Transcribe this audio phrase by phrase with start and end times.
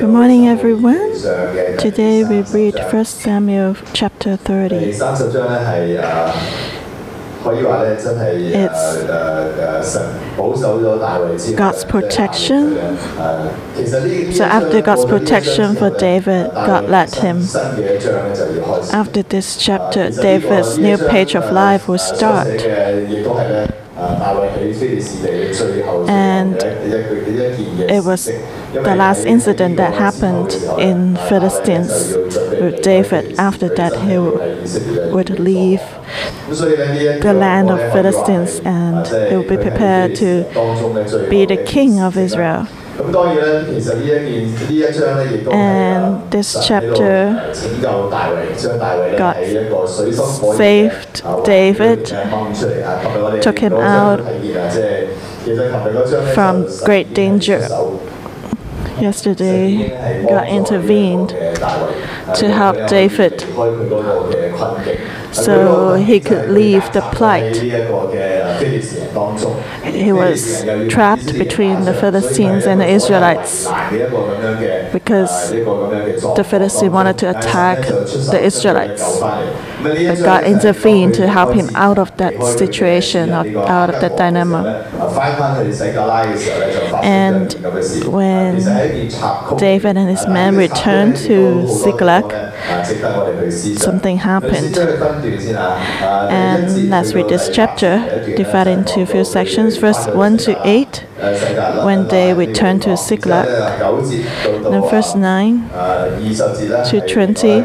[0.00, 1.12] Good morning, everyone.
[1.76, 4.74] Today we read 1 Samuel chapter 30.
[4.76, 4.98] It's
[11.54, 12.96] God's protection.
[14.32, 17.42] So, after God's protection for David, God led him.
[18.94, 22.48] After this chapter, David's new page of life will start.
[26.08, 28.24] And it was
[28.72, 32.14] the last incident that happened in Philistines
[32.60, 33.38] with David.
[33.38, 34.16] After that, he
[35.14, 35.82] would leave
[36.48, 40.44] the land of Philistines and he would be prepared to
[41.28, 42.66] be the king of Israel.
[45.52, 47.52] And this chapter
[49.18, 49.36] God
[50.56, 52.06] saved David,
[53.42, 54.20] took him out
[56.34, 57.66] from great danger.
[59.00, 63.40] 手 Yesterday, God intervened to help David
[65.32, 67.56] so he could leave the plight.
[69.84, 73.66] He was trapped between the Philistines and the Israelites
[74.92, 79.20] because the Philistines wanted to attack the Israelites.
[79.20, 84.86] But God intervened to help him out of that situation, out of that dilemma.
[87.02, 87.54] And
[88.06, 88.56] when
[89.58, 92.24] David and his men returned to Ziklag,
[93.78, 94.76] something happened.
[96.30, 97.98] And let's read this chapter,
[98.36, 101.04] divided into a few sections, verse 1 to 8.
[101.84, 103.46] When they returned to Ziklag,
[104.62, 105.68] then verse 9
[106.90, 107.60] to 20,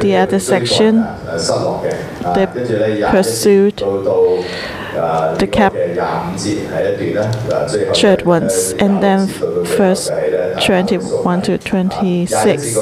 [0.00, 1.04] the other section,
[2.34, 2.46] they
[3.10, 3.76] pursued
[5.38, 5.74] the cap-
[7.94, 9.26] third ones, and then
[9.76, 10.08] verse
[10.60, 12.76] 21 to 26.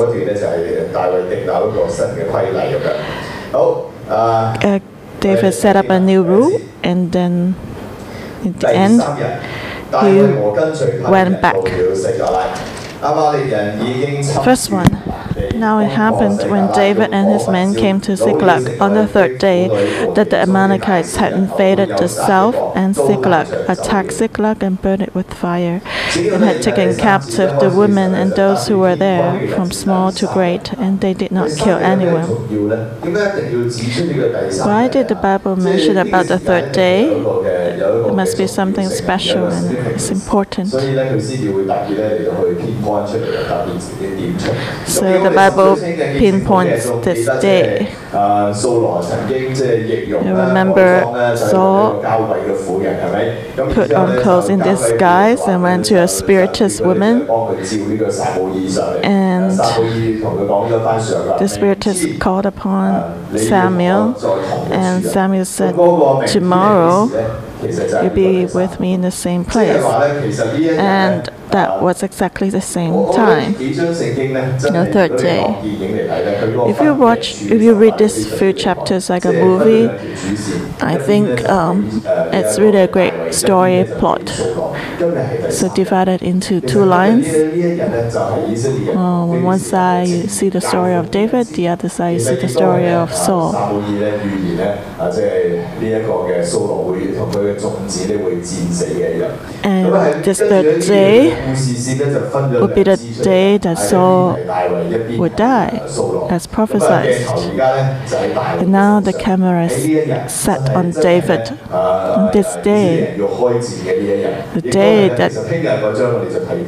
[4.62, 4.78] Uh,
[5.20, 7.54] David set up a new rule and then
[8.44, 9.00] in the end
[10.02, 10.20] he
[11.10, 11.56] went back.
[14.44, 14.86] First one.
[15.54, 19.68] Now it happened when David and his men came to Ziklag on the third day
[20.14, 25.32] that the Amalekites had invaded the south and Ziklag, attacked Ziklag and burned it with
[25.32, 25.80] fire,
[26.16, 30.72] and had taken captive the women and those who were there, from small to great,
[30.74, 32.28] and they did not kill anyone.
[34.66, 37.04] Why did the Bible mention about the third day?
[37.08, 40.68] It must be something special and it's important.
[40.70, 40.78] So
[45.22, 47.94] the Bible pinpoints this day.
[50.22, 52.00] You remember Saul
[53.72, 57.22] put on clothes in disguise and went to a spiritist woman,
[59.02, 59.50] and
[61.40, 64.14] the spiritist called upon Samuel,
[64.72, 65.74] and Samuel said,
[66.26, 67.08] Tomorrow
[67.62, 69.82] you'll be with me in the same place.
[70.78, 73.52] And that was exactly the same time.
[74.72, 75.44] No third day.
[76.70, 79.88] If you watch, if you read these few chapters like a movie,
[80.80, 82.02] I think um,
[82.32, 84.28] it's really a great story plot.
[85.50, 87.26] So divided into two lines.
[88.88, 92.36] Um, on one side you see the story of David, the other side you see
[92.36, 93.54] the story of Saul.
[99.64, 101.41] And this third day
[102.60, 104.36] would be the day that Saul
[105.18, 105.80] would die,
[106.30, 107.06] as prophesied.
[108.60, 111.58] And now the camera is set on David.
[111.70, 115.32] On this day, the day that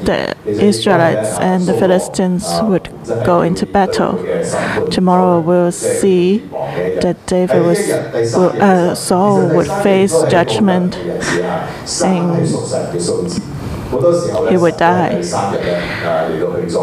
[0.04, 2.88] the Israelites and the Philistines would
[3.24, 4.18] go into battle.
[4.90, 6.38] Tomorrow we'll see
[7.02, 10.96] that David was, uh, Saul would face judgment
[12.02, 12.46] and
[14.50, 15.20] he would die.
[15.20, 15.22] Uh,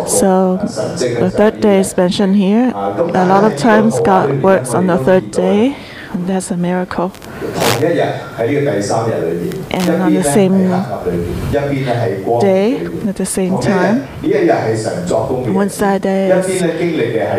[0.08, 2.72] so uh, the third day is mentioned here.
[2.76, 5.76] Uh, a lot of times God works on the third day,
[6.14, 7.12] and that's a miracle.
[9.72, 10.58] And on the same
[12.40, 14.08] day, at the same time,
[15.54, 16.40] one side there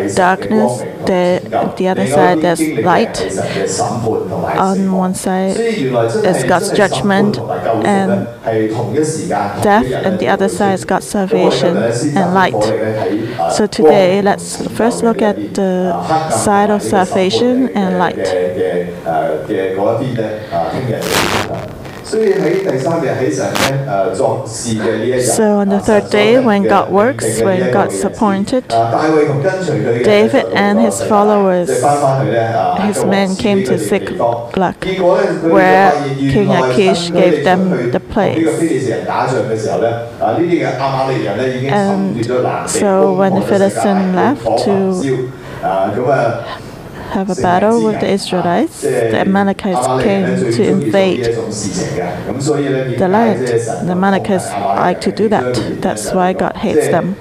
[0.01, 1.41] is darkness, there
[1.77, 3.17] the other side there's light.
[4.57, 7.37] On one side is God's judgment
[7.85, 8.27] and
[9.63, 12.63] death, and the other side is God's salvation and light.
[13.53, 18.23] So today, let's first look at the side of salvation and light.
[25.35, 28.67] So on the third day, when God works, when God's appointed,
[30.03, 31.69] David and his followers,
[32.87, 34.75] his men came to Ziklag,
[35.43, 38.37] where King Achish gave them the place.
[41.69, 42.25] And
[42.69, 45.31] so when the Philistine left to
[47.13, 51.25] have a battle with the Israelites, the Amalekites came to invade.
[53.03, 54.49] The land, the Amalekites
[54.85, 55.55] like to do that.
[55.81, 57.15] That's why God hates them.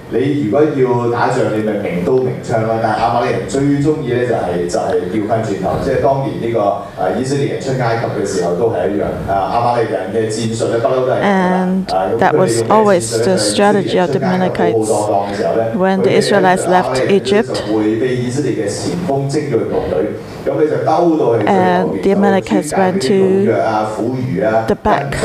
[11.22, 11.86] And
[12.20, 12.32] that.
[12.42, 14.90] Was always the strategy of the Amalekites.
[15.76, 17.62] When the Israelites left Egypt,
[21.46, 25.14] and the Amalekites went to the back.
[25.14, 25.20] of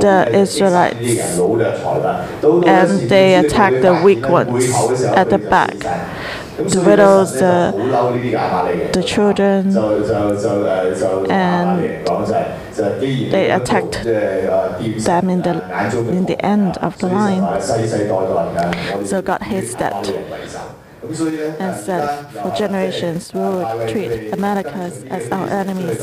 [0.00, 1.38] the Israelites.
[2.66, 4.68] and they attacked the weak ones
[5.04, 5.74] at the back.
[6.58, 7.72] the widows, the,
[8.92, 9.72] the children,
[11.30, 11.80] and
[13.30, 15.62] they attacked them in the,
[16.10, 17.60] in the end of the line.
[19.06, 20.04] So God hates that
[21.10, 26.02] and said, for generations we will treat Amalekites as our enemies.